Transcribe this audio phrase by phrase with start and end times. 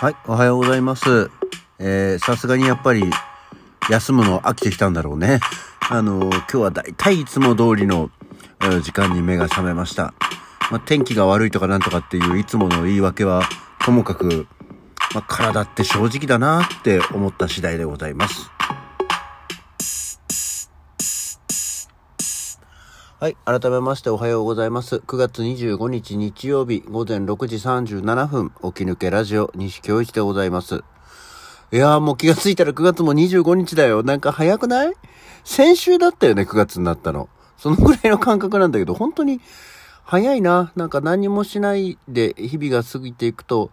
[0.00, 1.28] はい、おはようございます。
[1.80, 3.02] え、さすがにやっぱり、
[3.90, 5.40] 休むの飽きてきたんだろうね。
[5.90, 8.08] あのー今日はだいたいいつも通りの、
[8.62, 10.14] え時間に目が覚めました。
[10.70, 13.42] まあ、天気が悪いとかなんとかっていういつもの言い訳は、
[13.84, 14.46] ともかく、
[15.16, 18.52] まあ、体って正直だなって思った次第でございます。
[23.20, 23.36] はい。
[23.44, 25.02] 改めましておはようございます。
[25.04, 30.84] 9月25日日曜日午前6時37分、起き抜けラジオ西京一でございます。
[31.72, 34.04] いやーもう気がついたら9月も25日だよ。
[34.04, 34.94] なんか早くない？
[35.42, 37.28] 先週だったよね、9月になったの。
[37.56, 39.40] そのぐらいの感覚なんだけど、本当に
[40.04, 40.70] 早いな。
[40.76, 43.72] なんか何もしないで日々が過ぎていくと、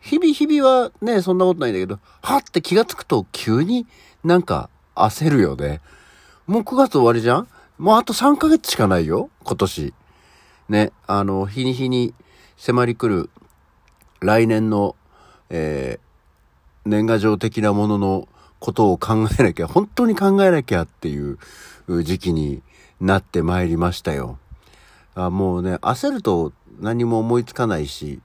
[0.00, 3.86] 日々日々はね、そんなことないんだけど、はって気がつくと急に
[4.24, 5.82] なんか焦るよね。
[6.46, 7.48] もう9月終わりじゃん？
[7.78, 9.94] もうあと3ヶ月しかないよ、今年。
[10.68, 12.14] ね、あの、日に日に
[12.56, 13.30] 迫り来る
[14.20, 14.96] 来年の、
[15.50, 16.12] えー
[16.84, 18.28] 年賀状的なものの
[18.58, 21.38] ことを考えなきゃ、本当に考えなきゃっていう
[22.02, 22.62] 時期に
[23.00, 24.38] なってまいりましたよ。
[25.14, 28.20] あもうね、焦ると何も思いつかないし、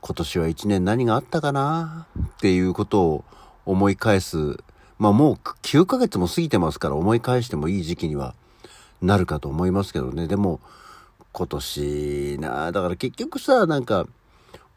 [0.00, 2.06] 今年は一年何があったかな
[2.36, 3.24] っていうことを
[3.64, 4.58] 思い返す。
[4.98, 8.34] まあもう9ヶ月も過ぎてますから思い返してもいい時期には
[9.04, 10.26] なるかと思いますけどね。
[10.26, 10.60] でも
[11.32, 14.06] 今年な、だから結局さ、なんか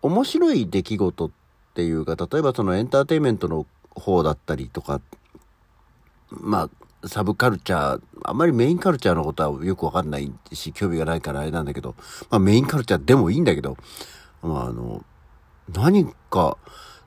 [0.02, 1.31] 面白い出来事っ
[1.73, 5.02] ていうか、例えばそのエンターテインメントの方だったりとか、
[6.30, 6.70] ま
[7.03, 11.95] あ、サブカルチャー、あんまりメインカルチャーのことはよくわかんないし、興味がないからあれなんだけど、
[12.30, 13.78] まあメインカルチャーでもいいんだけど、
[14.42, 15.03] まああの、
[15.73, 16.58] 何か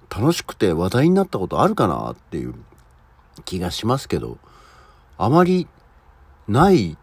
[0.08, 2.54] 楽しくて話題になったことあるかなっていう
[3.44, 4.38] 気がしますけど、
[5.18, 5.66] あまり
[6.48, 6.96] ない、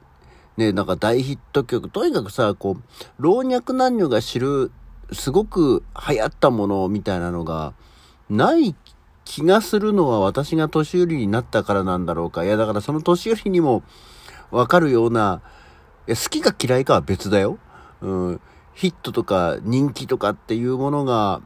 [0.58, 2.84] ね、なんか大ヒット曲、とにかくさ、こう、
[3.20, 4.72] 老若男女が知る、
[5.14, 7.74] すごく流行ったものみたいなのが、
[8.30, 8.76] ない
[9.24, 12.44] 気がするのは私が年寄りになったからなんだろうか。
[12.44, 13.84] いや、だからその年寄りにも
[14.52, 15.42] わかるような、
[16.08, 17.60] いや好きか嫌いかは別だよ。
[18.02, 18.42] うん。
[18.74, 21.42] ヒットとか人気とかっていうものが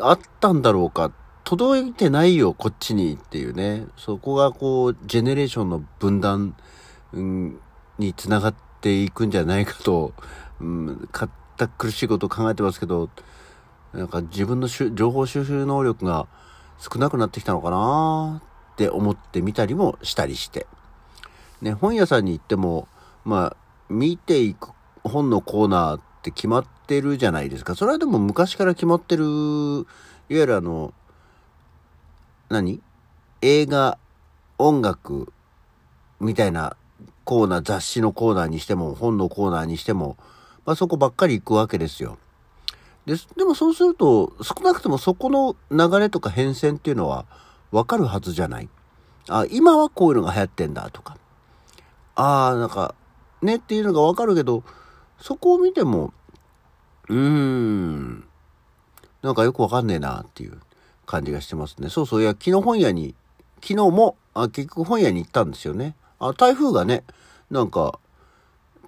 [0.00, 1.12] あったんだろうか。
[1.44, 3.86] 届いてないよ、こっちにっていうね。
[3.96, 6.54] そこがこう、ジェネレーションの分断、
[7.12, 7.58] うん、
[8.00, 10.12] につながっていくんじゃないかと、
[10.60, 13.10] うん、かった苦しいことを考えてますけど、
[13.92, 16.26] なんか自分の情報収集能力が
[16.78, 18.40] 少なくなってきたのかな
[18.72, 20.66] って思ってみたりもしたりして。
[21.60, 22.88] ね、本屋さんに行っても、
[23.24, 23.56] まあ、
[23.90, 24.70] 見ていく
[25.04, 27.74] 本のコーナーって決まってるじゃないですか。
[27.74, 29.84] それはでも昔から決まってる、いわ
[30.28, 30.94] ゆるあの、
[32.48, 32.80] 何？
[33.42, 33.98] 映画、
[34.58, 35.32] 音楽、
[36.18, 36.76] みたいな
[37.30, 40.16] コーナー、雑誌のコーナーにしても、本のコーナーにしても、
[40.66, 42.18] まあそこばっかり行くわけですよ。
[43.06, 47.26] ででもそうすると、少なくともそこの流れとか変遷っていうのは
[47.70, 48.68] わかるはずじゃない。
[49.28, 51.18] あ、今はこういうのが流行ってんだとか。
[52.16, 52.96] ああ、なんか、
[53.42, 54.64] ねっていうのがわかるけど、
[55.20, 56.12] そこを見ても、
[57.08, 58.24] うーん、
[59.22, 60.58] なんかよくわかんねえなっていう
[61.06, 61.90] 感じがしてますね。
[61.90, 63.14] そうそう、いや、昨日本屋に、
[63.62, 65.94] 昨日も、あ結局本屋に行ったんですよね。
[66.20, 67.02] あ、台風がね、
[67.50, 67.98] なんか、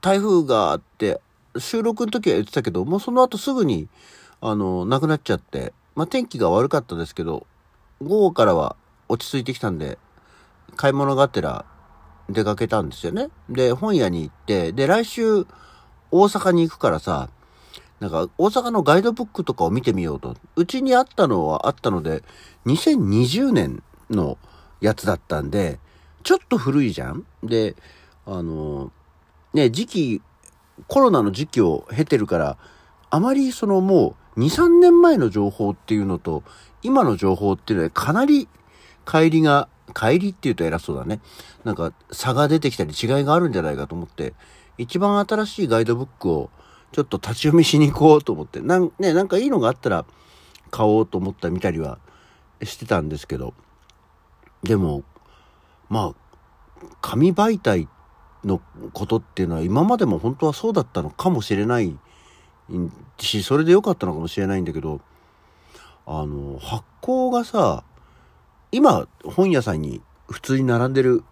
[0.01, 1.21] 台風があって、
[1.59, 3.89] 収録の時は言ってたけど、もうその後すぐに、
[4.41, 7.47] あの、なくなっちゃって、まあ天気が悪かったですけど、
[8.03, 8.77] 午後からは
[9.09, 9.99] 落ち着いてきたんで、
[10.77, 11.65] 買い物がてら
[12.29, 13.29] 出かけたんですよね。
[13.49, 15.47] で、本屋に行って、で、来週
[16.11, 17.31] 大阪に行くからさ、
[18.01, 20.37] なんか大阪のガイドブックとかを見てみようと。
[20.57, 22.23] うちにあったのはあったので、
[22.67, 24.39] 2020年の
[24.81, 25.79] やつだったんで、
[26.23, 27.27] ちょっと古いじゃん？
[27.43, 27.77] で、
[28.27, 28.91] あの、
[29.53, 30.23] ね、時期、
[30.89, 32.57] コロナの時期を経てるから、
[33.11, 36.43] あまりそのもう2、3年前の情報っていうのと、
[36.83, 38.49] 今の情報っていうのはかなり
[39.05, 41.21] 乖離が、乖離って言うと偉そうだね。
[41.65, 44.35] なんか差が出てきたり違いがあるんじゃないかと思って、
[44.79, 46.51] 一番新しいガイドブックを
[46.93, 50.07] ちょっと立ち読みしに行こうと思って、なん、ね、なんかいいのがあったら
[50.71, 51.99] 買おうと思った見たりは
[52.63, 53.53] してたんですけど、
[54.63, 55.03] でも、
[55.93, 57.87] まあ、紙媒体
[58.47, 58.63] の
[58.95, 61.99] ことっていうのは今までも本当はそうだったのかもしれない
[63.19, 65.03] し、それで良かったのかもしれないんだけど、
[66.07, 67.85] あの、発行がさ、
[68.71, 70.01] 今本屋さんに
[70.31, 71.25] 普通に並んでる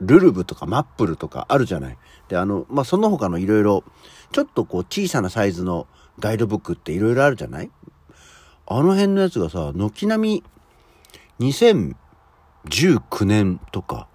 [0.00, 1.98] ルルブとかマップルとかあるじゃない。
[2.28, 3.82] で、あの、まあ、その他のいろいろ、
[4.30, 5.88] ちょっとこう小さなサイズの
[6.20, 7.70] ガイドブックっていろいろあるじゃない？
[8.66, 10.44] あの辺のやつがさ、軒並
[11.40, 11.56] み
[12.68, 14.08] 2019年とか、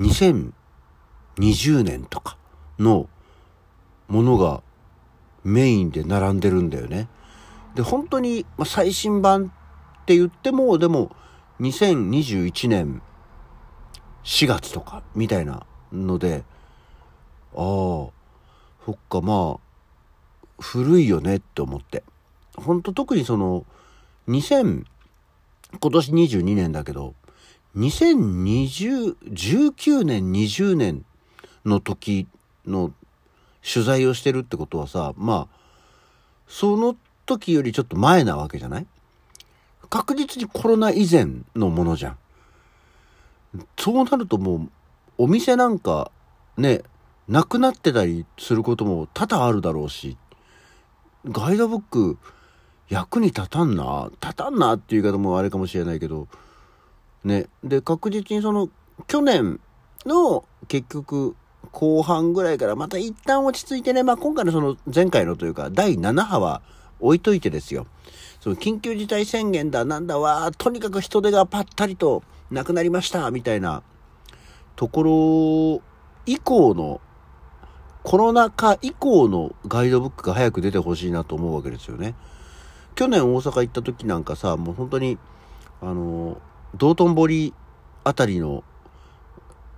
[0.00, 2.36] 2020年とか
[2.78, 3.08] の
[4.08, 4.62] ものが
[5.44, 7.08] メインで並んでるんだよね。
[7.74, 9.52] で、本当に、ま、最新版
[10.02, 11.14] って言っても、でも、
[11.60, 13.02] 2021年
[14.24, 16.44] 4月とか、みたいなので、
[17.54, 18.12] ああ、そ
[18.92, 19.60] っか、まあ、
[20.58, 22.04] 古いよねって思って。
[22.56, 23.66] ほんと特にその、
[24.28, 24.84] 2000、
[25.80, 27.14] 今年22年だけど、
[27.76, 31.04] 2020、19年、20年
[31.64, 32.28] の時
[32.66, 32.92] の
[33.62, 35.56] 取材をしてるってことはさ、まあ、
[36.46, 38.86] その時よりちょっと前なわけじゃない？
[39.90, 41.26] 確実にコロナ以前
[41.56, 42.18] のものじゃん。
[43.78, 44.70] そうなるともう、
[45.18, 46.10] お店なんか
[46.56, 46.82] ね、
[47.28, 50.16] なくなってたりすることも多々あるだろうし、
[51.26, 52.18] ガイドブック
[52.88, 56.28] 役に立たんな、立たんなっていう言い方もあれかもしれないけど、
[57.24, 57.46] ね。
[57.62, 58.68] で、確実にその、
[59.06, 59.60] 去年
[60.06, 61.36] の結局、
[61.72, 66.62] 後半ぐらいからまた一旦落ち着いてね、まあ今回のその前回のというか第7波は
[67.00, 67.86] 置いといてですよ。
[68.40, 73.82] その緊急事態宣言だなんだわ、とにかく人手がぱったりとなくなりましたみたいな
[74.76, 75.82] ところ
[76.26, 77.00] 以降の
[78.02, 82.14] コロナ禍以降のガイドブックが早く出てほしいなと思うわけですよね。
[82.94, 85.18] 去年大阪行った時なんかさ、もう本当に、
[85.80, 86.36] あの、
[86.76, 87.54] 道頓堀
[88.04, 88.64] あたりの、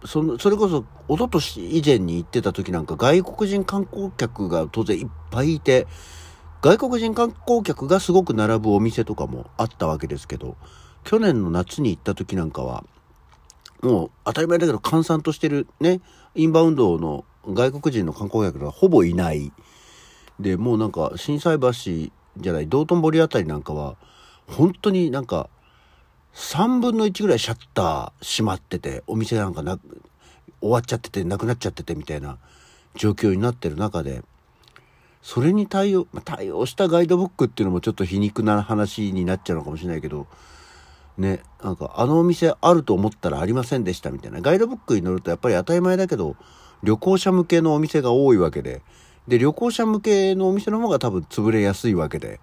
[0.04, 5.86] その、それこそ、一昨年以前に行ってた時なんか外国人観光客が当然いっぱいいて、
[6.62, 10.56] 外国人観光客がすごく並ぶお店とかもあったわけですけど、
[11.04, 12.84] 去年の夏に行った時なんかは、
[13.82, 16.00] もう当たり前だけど閑散としてるね、
[16.34, 19.52] インバウンドの外国人の観光客がほぼいない。
[20.40, 23.96] で、もうなんか、心斎橋じゃない、道頓堀あたりなんかは、
[24.48, 25.48] 本当になんか、
[26.36, 29.78] 3分の1ぐらいシャッター閉まってて、お店なんかな、
[30.60, 32.36] 終わっちゃってて、なくなっちゃっててみたいな
[32.94, 34.22] 状況になってる中で、
[35.22, 40.26] それに対応、対応したガイドブックっていうのもちょっと皮肉な話になっちゃうのかもしれないけど、
[41.16, 44.42] ね、なんかあのお店あると思ったらありませんでしたみたいな。
[44.42, 46.36] ガイドブックに載るとやっぱり当たり前だけど、
[46.82, 48.82] 旅行者向けのお店が多いわけで、
[49.26, 52.40] で、旅行者向けのお店の方が多分潰れやすいわけで、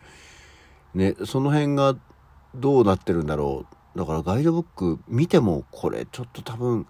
[0.95, 1.95] ね、その辺が
[2.55, 3.82] どうなってるんだろう。
[3.95, 6.87] だからガイドブック見てもこれちょっと多分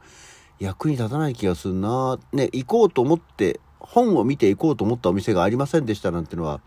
[0.59, 2.17] 役に立たない気がするな。
[2.31, 6.61] ね、行こうと思って、本を見て行こうと思ったお店がありませんでしたなんてのは、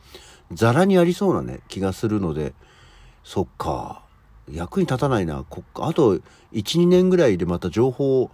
[0.53, 2.55] ザラにありそうなね、気がするので、
[3.25, 4.03] そっか、
[4.51, 5.45] 役に立たないな。
[5.49, 6.23] こあと1、
[6.53, 8.31] 2年ぐらいでまた情報を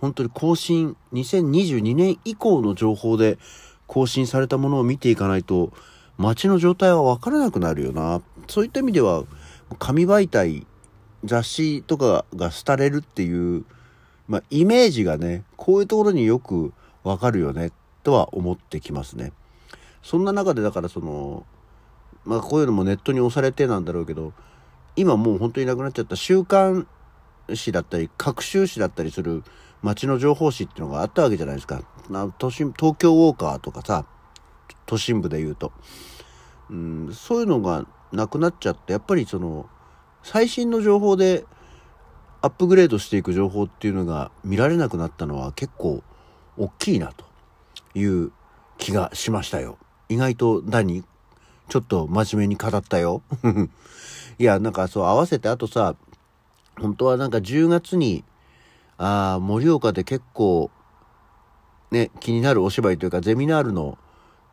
[0.00, 3.38] 本当に更新、2022年以降の情報で
[3.86, 5.72] 更新されたものを見ていかないと、
[6.16, 8.22] 街の状態はわからなくなるよな。
[8.48, 9.24] そういった意味では、
[9.78, 10.66] 紙媒体、
[11.24, 13.64] 雑誌とかが廃れるっていう、
[14.28, 16.72] まあ、イメージがね、こういうところによく
[17.04, 17.72] わかるよね、
[18.02, 19.32] とは思ってきますね。
[20.02, 21.46] そんな中でだからその、
[22.24, 24.32] まあこういうのもネットに押されてなんだろうけど、
[24.96, 26.86] 今もう本当になくなっちゃった週刊
[27.54, 29.42] 誌だったり、各週誌だったりする
[29.82, 31.82] 街の情報誌っていうのがあったわけじゃないですか。
[32.38, 34.04] 都心東京ウォーカーとかさ、
[34.86, 35.72] 都心部で言うと。
[36.70, 39.68] うん、そういうのがなくなっちゃって、やっぱりその、
[40.22, 41.44] 最新の情報で
[42.40, 46.02] アップグレードしていく情報っていうのが見られなくなったのは結構
[46.56, 47.24] 大きいなと
[47.94, 48.32] いう
[48.78, 49.78] 気がしましたよ。
[50.08, 51.04] 意外と何？
[51.68, 53.22] ちょっと真面目に語ったよ。
[54.38, 55.94] いや、なんかそう合わせてあとさ、
[56.78, 58.24] 本当はなんか10月に
[58.98, 60.70] ああ、盛岡で結構、
[61.90, 63.98] ね、気になるお芝居というか、ゼミナールの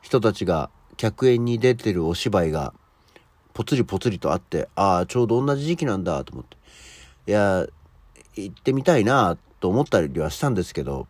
[0.02, 2.74] 人たちが客演に出てるお芝居が、
[3.54, 6.58] ぽつりぽつりとあって、ああ、ちょうど同じ時期なんだと思って。
[7.28, 7.66] いや、
[8.36, 11.08] 行ってみたいなと思ったりはしたんですけど、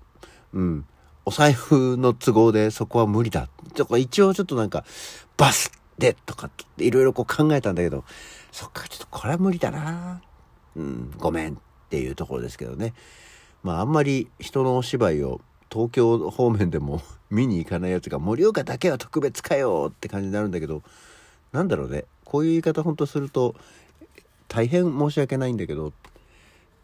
[0.53, 0.85] うん。
[1.25, 3.49] お財布の都合でそこは無理だ。
[3.75, 4.83] とか一応ちょっとなんか、
[5.37, 8.03] バスでとかっていろいろこう考えたんだけど、
[8.51, 10.21] そっか、ちょっとこれは無理だな
[10.75, 11.57] うん、ごめんっ
[11.89, 12.93] ていうところですけどね。
[13.63, 15.41] まああんまり人のお芝居を
[15.71, 20.81] 東京方面でも 見に行かないやつが盛岡だけは特別かよって感じになるんだけど
[21.51, 23.55] なんだろうねこういう言い方ほんとすると
[24.47, 25.93] 大変申し訳ないんだけど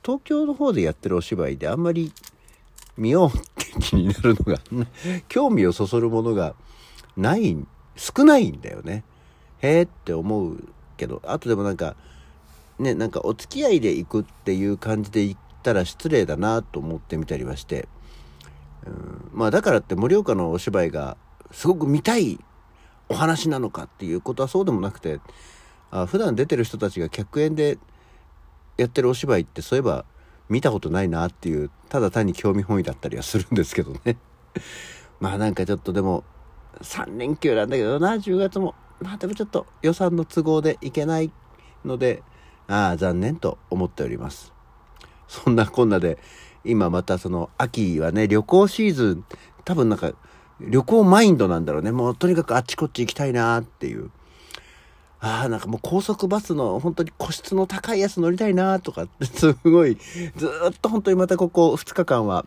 [0.03, 2.11] 東京の方でやってるお芝居であんまり
[2.97, 4.59] 見ようって気になるのが
[5.27, 6.55] 興味をそそるものが
[7.15, 7.55] ない
[7.95, 9.03] 少ないんだよね。
[9.59, 10.63] へえって思う
[10.97, 11.95] けどあとでもなんか
[12.79, 17.87] ねなんかお付き合いで行くっていう感じで行ったら失礼だなと思ってみたりはして、
[18.85, 21.17] うん、まあだからって盛岡のお芝居が
[21.51, 22.39] すごく見たい
[23.09, 25.19] お話なのかっていうことはそうでもなくて
[25.91, 27.77] あ普段出てる人たちが客演で
[28.77, 30.05] やってるお芝居ってそういえば
[30.49, 34.17] 見たことないなっていうただ単に興味本位だったりはするんですけどね
[35.19, 36.23] まあなんかちょっとでも
[36.81, 41.31] 3連休なんだけどな10月もまあでもちょっと予算の都合で行けない
[41.83, 42.23] ので
[42.67, 44.53] ああ、残念と思っております。
[45.27, 46.17] そんなこんなで、
[46.63, 49.25] 今またその秋はね、旅行シーズン、
[49.63, 50.13] 多分なんか
[50.59, 51.91] 旅行マインドなんだろうね。
[51.91, 54.09] もうとにかくあっちこっち行きたいなっていう。
[55.19, 59.97] ああ、なんかもう高速バスの本当に個室の高いやつ乗りたいなとかってすごい、
[60.35, 62.45] ずっと本当にまたここ2日間は、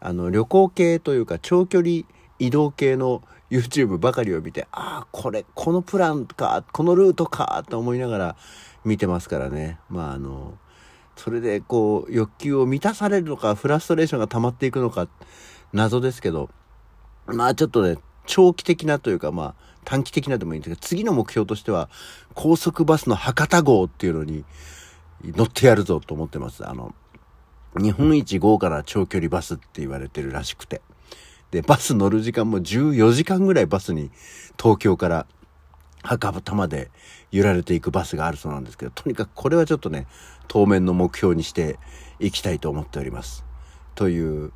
[0.00, 2.02] あの旅行系というか長距離
[2.38, 8.36] 移動系の YouTube ばかりを見て、ああ、これ、このプランか、このルートか、と思いながら
[8.84, 9.78] 見てますからね。
[9.90, 10.58] まああの、
[11.16, 15.08] それでこう欲求を満たされるのか、フラストレーションが溜まっていくのか、
[15.72, 16.50] 謎ですけど、
[17.32, 21.88] まあちょっとね、長期的なというか、まあ短期的なでもいいんですけど、次の目標としては、
[22.34, 24.44] 高速バスの博多号っていうのに
[25.24, 26.68] 乗ってやるぞと思ってます。
[26.68, 26.94] あの、
[27.76, 30.82] 日本一豪華な長距離バスって言われてるらしくて。
[31.50, 34.10] で、バス乗る時間も14時間ぐらいバスに
[34.58, 35.26] 東京から
[36.02, 36.90] 博多まで
[37.30, 40.06] 揺られていくバスがあるそうなんですけど、とにかくこれはちょっとね、
[40.48, 41.78] 当面の目標にして
[42.20, 43.44] いきたいと思っております。
[43.94, 44.52] という、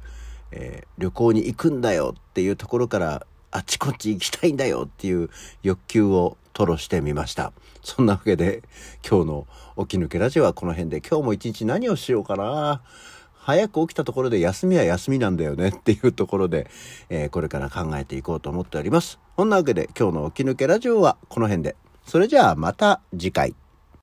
[0.53, 5.31] えー、旅行に行くんだよっていうところからあちこち行きたいんだよっていう
[5.62, 7.53] 欲求を吐露してみました。
[7.83, 8.62] そんなわけで
[9.09, 9.47] 今日の
[9.79, 12.83] 起き抜けラジオはこの辺で今日も一日何をしようかな。
[13.35, 16.69] 早く起きたところで休みは休みなんだよねっていうところで、
[17.11, 19.21] えー、これから考えていこうと思っております。
[19.37, 21.76] そんなわけで今日の起き抜けラジオはこの辺で。
[22.05, 23.55] それじゃあまた次回。